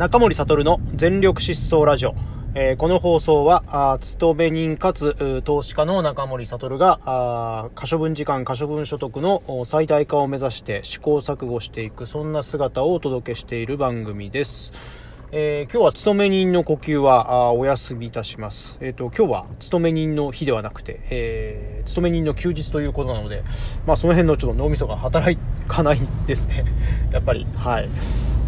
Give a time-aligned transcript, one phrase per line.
[0.00, 2.14] 中森悟の全力疾走ラジオ。
[2.54, 14.72] えーこの放送は、あ勤め人かつ、投資家の中森悟が、あ可処分時間、可処分所得の最大化を目指して試行錯誤していく、そんな姿をお届けしている番組です。
[15.32, 18.78] えー今日は勤め人の呼吸はあお休みいたします。
[18.80, 23.44] えっ、と、今日は勤め人の日ではなくて、えー勤め人の休日ということなので、
[23.86, 25.38] まあその辺のちょっと脳みそが働
[25.68, 26.64] かないですね。
[27.12, 27.46] やっぱり。
[27.54, 27.88] はい。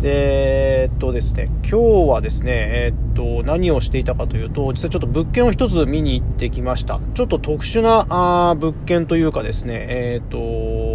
[0.03, 6.99] えーっとですね、今日はですね、えーっと、何をしていたかというと、実はちょっと物件を一つ見に行ってきました。
[7.15, 10.39] ちょっと特殊なあ物件というかですね、えーっと、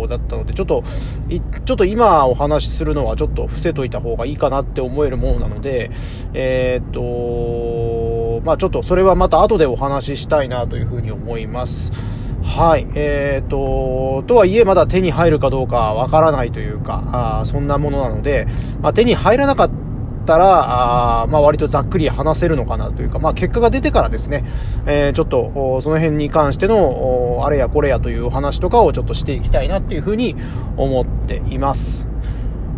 [0.08, 0.84] だったので、ちょっと、
[1.66, 5.92] ちょっと今お話しするのはちょっと伏せといた方がいいかなって思えるものなので、
[6.34, 11.92] えーっと、まあちょっとそれはまた後でお話ししたいなというふうに思います。
[12.44, 12.88] はい。
[12.96, 18.48] えー、と、とはいえまだ手に入るかどうかわからないというか、あそんなものなので、
[18.82, 19.87] まあ、手に入らなかった
[20.28, 24.46] たら、あーまあ、割とざっくり話せるのかなというか、まあ、結果が出てからですね、
[24.86, 30.36] えーちょっと、その辺に関しての、あれやこれやというお話とかをちょっとしていきたいなっていうふうに
[30.78, 32.08] 思っています。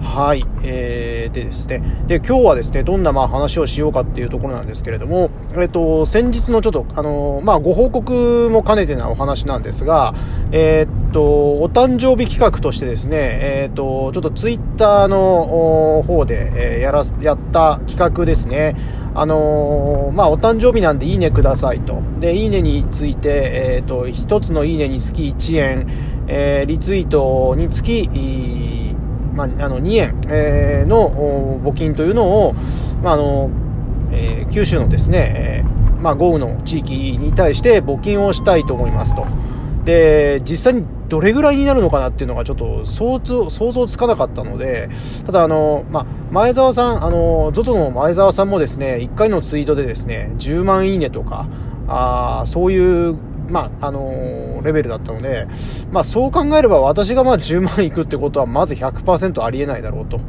[0.01, 0.45] はい。
[0.63, 1.83] えー、でですね。
[2.07, 10.13] で、今日はですね、どんなまあ話をしようかっていうところなんですけれども、えっ、と、先日のちょっと、あのーまあ、ご報告も兼ねてなお話なんですが、
[10.51, 18.75] えーっと、お誕生日企画としてですね、えーと、ちょっとツイッターの方で、えーやら、やった企画ですね。
[19.15, 22.01] あのーまあ、お誕生日なんでいいねくださいと。
[22.19, 25.87] で、いいねについて、えーっと、一つのいいねにつき1円、
[26.27, 28.07] えリツイートにつき、
[29.33, 32.53] まあ、あの2円、えの募金というのを、
[33.03, 33.49] まああの
[34.11, 39.25] え九州のですね、えまあ、豪雨の地域に対して募金をしたいと思いますと。
[39.85, 44.89] で、実際にどれぐらいになるのかなっていうのがちょっと想像想像つかなかったので、
[45.25, 51.47] ただあの、まあ、前澤さん、あの、ZOZO の前澤さんもですね、1回のツイートでですね、10万いいねとか、
[51.87, 53.17] ああそういう、
[53.49, 55.47] まあ、あのーレベルだったので、
[55.91, 60.19] まあ、そう考えれば私がまあ10万いくってことはまず100%ありえないだろうと。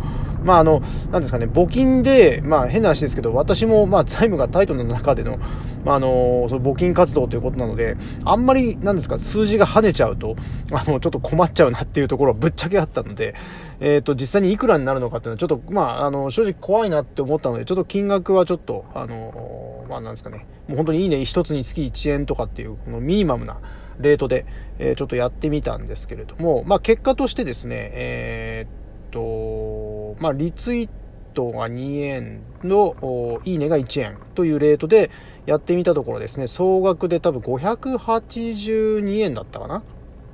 [0.44, 0.80] まあ、あの、
[1.10, 5.38] なんですかね、募金で、まあ、変な話ですけど、私もまあ財務がタイトな中での、
[5.84, 10.36] まあ、あのその募金活動ということなので、あんまり、なんですか、数字が跳ねちゃうと、
[10.72, 13.34] あの、ちょっと困っちゃうなっていうところはぶっちゃけあったので、
[13.80, 23.58] えっ、と、実際にいくらになるのかっていうのは、ちょっと、まあ、あの、正直怖いなって思ったので、ちょっと金額はちょっと、あの、まあ、なんですかね、もう本当にいいね、一つにつき1円とかっていう、このミニマムな、
[24.00, 24.46] レートで、
[24.78, 28.79] えーちょっとやってみたんですけれども、まあ、結果としてですね、えーっ
[29.10, 30.88] と、まあ、リツイー
[31.34, 35.10] トが2円の、いいねが1円というレートで
[35.46, 39.82] やってみたところですね、総額で多分582円だったかな？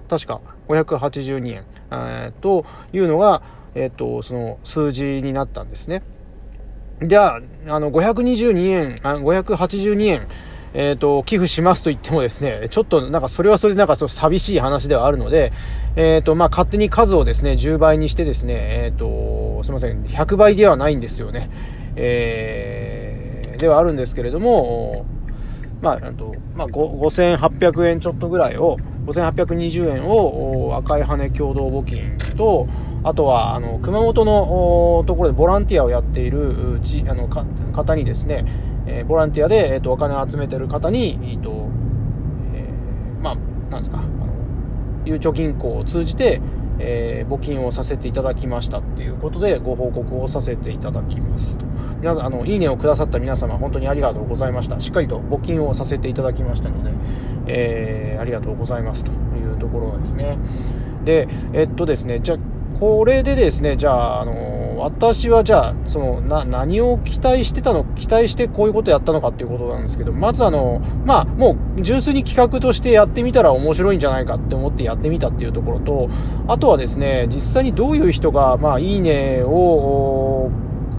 [0.09, 0.41] 確か。
[0.69, 3.42] 582円、えーというのが、
[3.75, 6.03] えーと、その数字になったんですね。
[7.03, 10.28] じゃあ、あの、522円、あ582円、
[10.78, 15.54] えっ、と、寄付しますと言ってもですね、ちょっとなんかそれはそれでなんか寂しい話ではあるので、
[15.97, 18.54] えっ、と、まあ、勝手に数をですね、10倍にしてですね、
[18.84, 21.48] えっ、と、すいません、100倍ではないんですよね。
[21.97, 25.06] えー、ではあるんですけれども、
[25.81, 28.76] まあ、あと、まあ、5800円ちょっとぐらいを、
[29.06, 32.69] 5820円を赤い羽共同募金と、
[33.03, 38.44] あとは、あの、熊本のところでボランティアをやっているうち、あの、方にですね、
[38.86, 41.69] えボランティアで、えっ、と、お金を集めてる方に、えっ、と、
[42.54, 43.36] えーまあ、
[43.70, 44.08] なんですか、あの、
[45.04, 46.41] ゆうちょ銀行を通じて、
[46.78, 51.64] えー募金をさせていただきましたっていうことでご報告をさせていただきますと。
[52.00, 54.78] 皆さんあのいいねをくださった皆様本当にありがとうございました。
[54.80, 56.91] しっかりと募金をさせていただきましたので、
[57.46, 60.38] えーありがとうございますというところですね。
[61.04, 62.36] でえっとですねじゃ
[62.78, 64.32] これでですねじゃああの
[64.76, 76.09] 私はじゃあそのな何を期待してたの期待してこういうことやったのかっていうことなんですけどまずあのまあもう純粋に企画としてやってみたら面白いんじゃないかって思ってやってみたっていうところと
[76.48, 80.50] あとはですね実際にどういう人がまあいいねを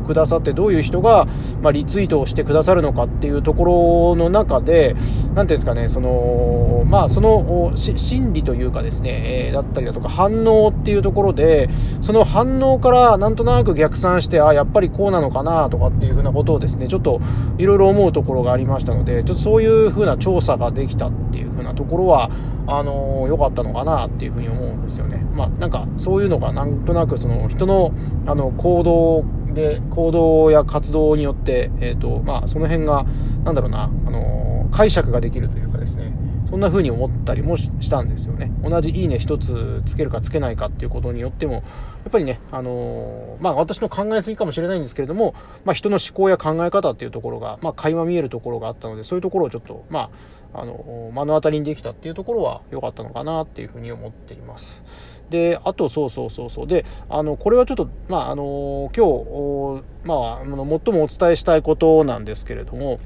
[0.07, 1.27] くださってどういう人が、
[1.61, 4.95] まあ、リツイートをしてくださるのかっていうところの中で、
[5.35, 11.69] なんていうんですかね、その、まあ、その、心理というかですね、えーだったりだとか反応っていうところで、
[12.01, 17.19] その反応からなんとなく逆算して、あ、やっぱりこうなのかなとかっていうふうなことをですね、ちょっと
[17.57, 22.29] いろいろ思うところがありましたので、ちょっとそういうふうな調査ができたっていうふうなところは、
[22.69, 25.25] あの良かったのかなっていうふうに思うんですよね。
[25.33, 27.93] まあ、なんかそういうのがなんとなくその人の
[28.25, 29.23] あの行動
[29.57, 33.05] で行動や活動によって、えーとまあ、その辺が
[33.43, 36.13] なんだろうな、あの解釈ができるというかですね
[36.49, 38.51] そんな風に思ったりもしたんですよね。
[38.63, 41.63] 同じいいね一つつけるかつけないかっていうことによっても、やっ
[42.09, 50.09] ぱりね、あのー、まあ私の考えすぎかもしれないんですけれども、まあ人の思考や考え方っていうところが、まあ垣間見えるところがあったので、そういうところをちょっと、ま
[50.53, 54.85] あ、あの、目の当たりにできたっていうところは良かったのかなっていうふうに思っています。
[55.29, 56.67] で、あと、そうそうそうそう。
[56.67, 62.99] で、あの、これはちょっと、まあ、あの、今日、まあ、あの、最もお伝えしたいことなんですけれども、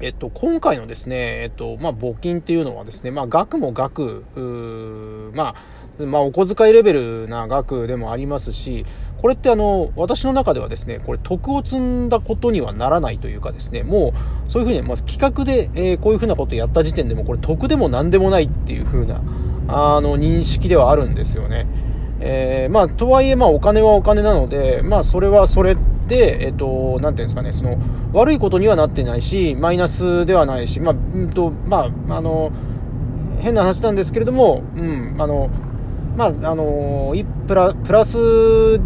[0.00, 4.24] えっと、今回のですね、えっと、まあ、募金っていうのはですね、まあ、額も額、
[5.34, 5.54] まあ、
[6.06, 8.86] まあ、お小遣いレベルな額でもありますし、
[9.20, 14.14] これってあの、私の中ではですね、これ徳を積んだことにはならないというかですね、も
[14.46, 19.20] う、そういうふうに、まあ、企画で、えー、こういうふうなことをやった時点でも、これ得でも何でもないっていうふうな、
[19.68, 21.66] あの、認識ではあるんですよね。
[22.20, 25.76] えー、まあ、とはいえ、まあ、お金はお金なので、まあ、それはそれ
[26.08, 27.78] で、えっ、と、なんていうんですかね、その、
[28.12, 32.50] 悪いことにはなってないし、マイナスではないし、まあ、うんと、まあ、あの、
[33.40, 35.50] 変な話なんですけれども、うん、あの、
[36.16, 37.14] まあ、あの、
[37.46, 38.80] プラ、プラス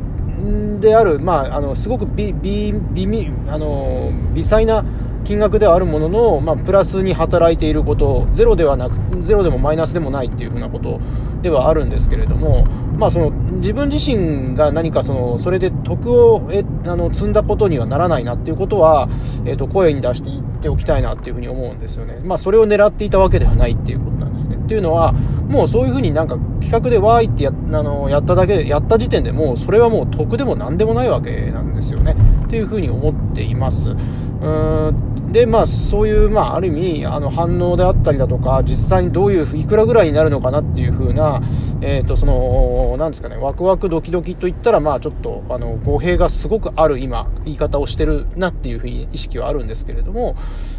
[0.81, 4.85] である、まあ、あの、すごく微、微、微、あの、微細な、
[5.25, 11.01] 金額ではあるものの、まあ、プラスに働いていること、ゼロではなく、ゼロでもマイナスでもないっていうふうなこと
[11.43, 12.65] ではあるんですけれども、
[12.99, 19.09] まあ、その自分自身が何かそのそれで得をえあの積んだことにはならないなっていうことは、
[19.45, 22.21] えー、と声に出して言っておきたいなっていうふうに思うんですよね。
[22.25, 24.57] まあ、それを狙っていたわけではないっていうことなんですね。
[24.57, 27.53] っていうのは、もうそういうふうになんか企画でわーいってやあ
[27.83, 32.17] のやっただけやった時点でもうそれはもう得でも何でもないわけなんですよね。
[32.45, 33.91] っていうふうに思っています。
[33.91, 41.43] うーんで、まあ、そういう、まあ、ある意味、あの、反応であったりだとか、実際にどういう、いくらぐらいになるのかなっていう風な、
[41.81, 50.35] えっ、ー、と、その、なんですかね、ワクワクドキドキといったら、まあ、ちょっと、あの、語弊がすごくある今、言い方をしてるなっていうふうに意識はあるんですけれども、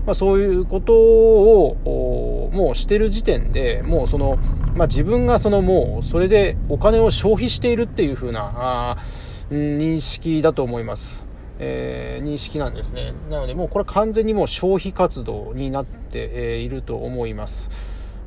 [0.06, 4.38] まあ、そういうことを、もうしてる時点で、もうその、
[4.76, 8.98] まあ、自分がその、もう、それでお金を消費しているっていう風な、あ
[9.52, 11.33] 認識だと思います。
[11.66, 13.14] えー、認識なんですね。
[13.30, 17.72] なので、もうこれ完全にもう消費活動になって、えいると思います。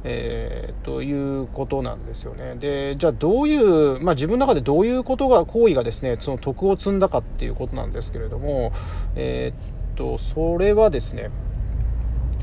[0.05, 2.55] えー、ということなんですよね。
[2.57, 8.73] で、じゃあどういう、まあ自分の中でどういうことが、行為がですね、その徳を積んだかっていうことなんですけれども、
[9.17, 11.31] えー、っと、それはですね、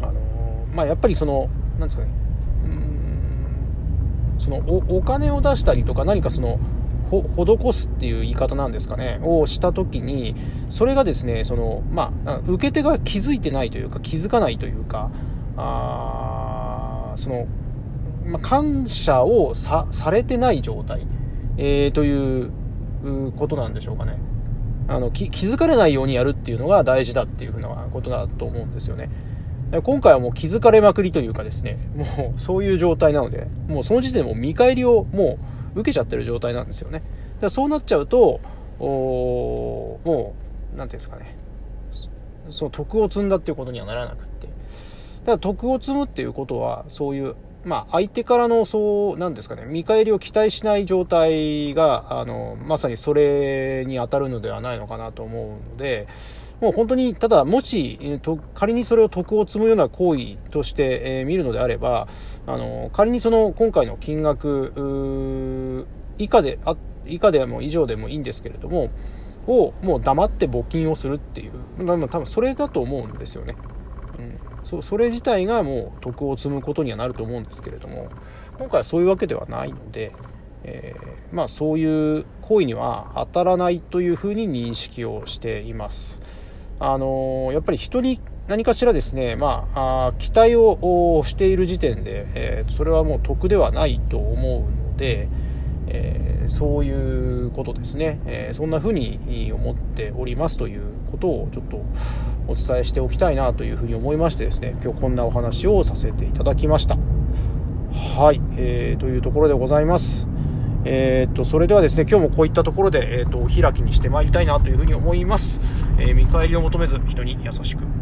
[0.02, 0.14] あの
[0.74, 1.50] まあやっぱりその、
[1.80, 2.10] なんですかね、
[4.36, 4.58] うん、その、
[4.90, 6.60] お金を出したりとか何かその、
[7.22, 10.36] 施すっていう言い方なんですかね、をした時に、
[10.70, 15.12] それがですね、その、まあ、受け手が気づいてないというか、気づかないというか、
[15.58, 17.48] あその、
[18.26, 21.06] まあ、感謝をさされてない状態、
[21.58, 22.52] えー、という
[23.36, 24.18] ことなんでしょうかね。
[24.88, 29.10] あの気づかれないようにやるっていうのが大事だっていうふうなことだと思うんですよね。
[29.82, 35.40] 今回はもう気づかれまくりというかですね、もうそういう状態なので、もうその時点でもう見返りをもう
[35.76, 37.00] 受けちゃってる状態なんですよね。
[37.00, 37.08] だか
[37.42, 38.40] らそうなっちゃうと、
[38.80, 40.34] も
[40.74, 41.36] う、なんていうんですかね、
[42.50, 44.48] その徳を積んだっていうことにはならなくって。
[44.48, 56.08] だから徳を積むっていうことは、そういう、まあ、相手からの、そう、なんですかね、見返りを期待しない状態が、あの、まさにそれに当たるのではないのかなと思うので、
[56.64, 62.08] もう本当に、ただ、もし、えーと、仮にそれを徳を積むような行為として、えー、見るのであれば、
[62.48, 65.86] あの、仮にその、今回の金額、
[66.18, 68.92] 以下で、あ、以下でも以上でもいいんですけれども、
[69.46, 71.52] を、もう黙って募金をするっていう、
[71.86, 73.58] 多分それだと思うんですよね。
[74.18, 74.40] うん。
[74.64, 78.08] そ、それ自体がもう徳を積むことにはなると思うんですけれども、
[78.58, 80.14] 今回はそういうわけではないので、
[80.64, 86.22] えー、まあそういう行為には当たらないというふうに認識をしています。
[86.80, 94.62] あのやっぱり人に何かしらですね、まあ、あ期待をしている時点で、えー、それはもう得ではないと思う
[94.92, 95.30] ので、
[95.88, 101.78] えー、そういうことですね、えー、そんな風に思っておりますということをちょっと
[102.48, 106.98] お伝えしておきたいなというふうに思いましてですね、今日こんなお話をさせていただきました。
[108.18, 110.33] はい、えー、というところでございます。
[110.86, 115.62] えー、と、それではですね、今日もこういったところで、えー、と、お開きにしてまいりたいなというふうに思います。
[115.98, 117.93] えー、見返りを求めず、人に優しく。